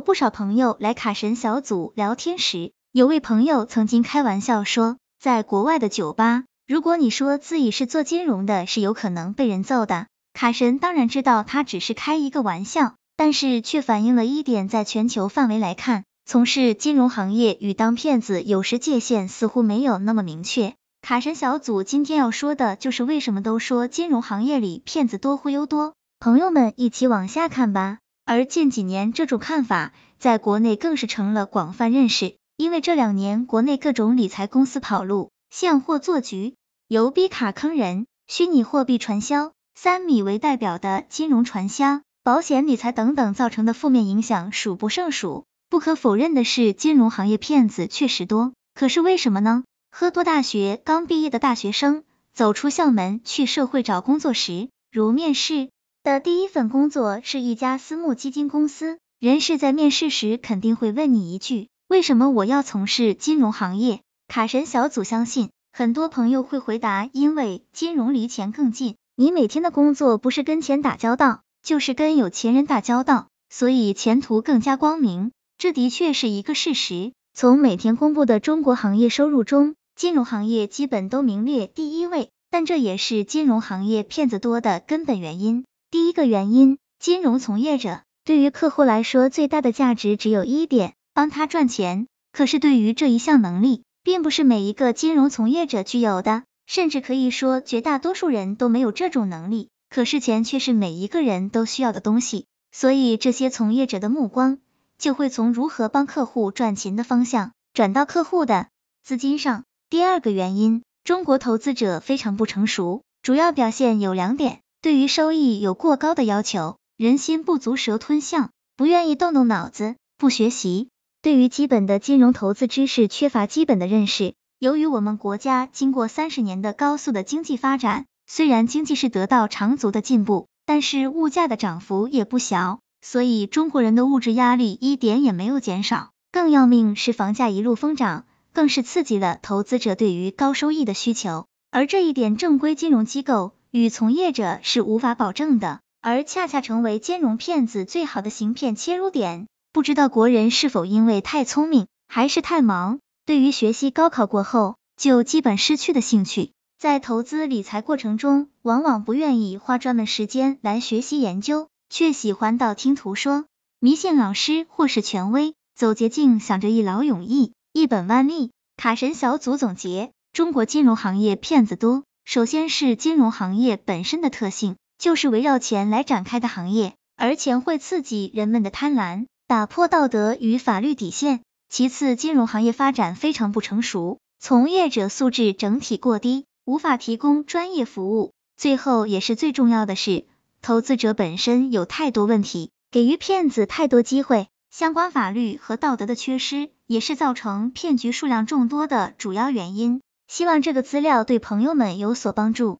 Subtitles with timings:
[0.00, 10.06] 有不少朋友来卡神小组聊天时，有位朋友曾经开玩笑说，在国外的酒吧，如果你说自己是做金融的，是有可能被人揍的。
[10.32, 20.72] 卡神当然知道他只是开一个玩笑，但是却反映了一点，在全球范围来看，从事金融行业与当骗子有时界限似乎没有那么明确。
[21.02, 27.98] 卡神小组今天要说的就是为什么都说金融行业里骗子多忽悠多，朋友们一起往下看吧。
[28.30, 36.54] 而近几年，这种看法在国内更是成了广泛认识，因为这两年国内各种理财公司跑路、现货做局、
[36.86, 45.44] 由逼卡坑人、虚拟货币传销、三米为代表的金融传销、保险理财等等造成的负面影响数不胜数。
[45.68, 49.64] 不可否认的是，金融行业骗子确实多，可是为什么呢？
[49.90, 55.70] 喝多大学刚毕业的大学生走出校门去社会找工作时，如面试。
[56.02, 64.00] 的第一份工作是一家私募基金公司，人事在面试时肯定会问你一句：为什么我要从事金融行业？
[64.26, 75.32] 卡神小组相信很多朋友会回答：因为金融离钱更近，你每天的工作不是跟钱打交道，就是跟有钱人打交道，所以前途更加光明。
[75.58, 77.12] 这的确是一个事实。
[77.34, 85.66] 从每天公布的中国行业收入中，金融行业基本都名列第一位，但这也是金融行业骗子多的根本原因。
[85.90, 92.06] 第一个原因，金融从业者对于客户来说最大的价值只有一点，帮他赚钱。
[92.30, 99.68] 可是对于这一项能力，并不是每一个金融从业者具有的，甚至可以说绝大多数人都没有这种能力。
[99.88, 104.58] 可是钱却是每一个人都需要的东西，所以这些从业者的目光
[104.96, 108.68] 就会从如何帮客户赚钱的方向转到客户的
[109.02, 109.64] 资金上。
[109.88, 114.60] 第二个原因，中国投资者非常不成熟，主要表现有两点。
[114.82, 120.88] 对于收益有过高的要求，人心不足蛇吞象，不愿意动动脑子，不学习。
[121.20, 124.32] 对于基本的金融投资知识缺乏基本的认识。
[124.58, 136.08] 由于我们国家经过三十年的高速的经济发展，虽然经济是得到长足的进步，但是物价的涨幅也不小，所以中国人的物质压力一点也没有减少。
[136.32, 138.24] 更要命是房价一路疯涨，
[138.54, 141.44] 更是刺激了投资者对于高收益的需求。
[141.70, 143.52] 而这一点，正规金融机构。
[143.70, 149.46] 与从业者是无法保证的，而恰恰成为兼容骗子最好的行骗切入点。
[149.72, 163.44] 不知道国人是否因为太聪明，还是太忙，对于学习高考过后就基本失去的兴趣，在投资理财过程中，往往不愿意花专门时间来学习研究，却喜欢道听途说，
[163.78, 168.50] 迷信老师或是权威，走捷径，想着一劳永逸，一本万利。
[168.76, 172.02] 卡神小组总结：中国金融行业骗子多。
[172.30, 181.40] 首先是金融行业本身的特性，就是围绕钱来展开的行业，而钱会刺激人们的贪婪，打破道德与法律底线。
[181.68, 188.30] 其次，金融行业发展非常不成熟，从业者素质整体过低，无法提供专业服务。
[188.56, 190.26] 最后也是最重要的是，
[190.62, 200.00] 投资者本身有太多问题，给予骗子太多机会，相关法律和道德的缺失，也是造成骗局数量众多的主要原因。
[200.30, 202.79] 希望这个资料对朋友们有所帮助。